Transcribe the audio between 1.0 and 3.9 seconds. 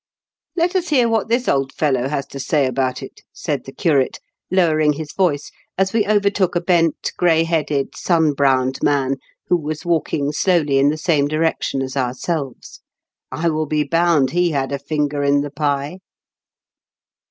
what this old fellow has to say about it," said the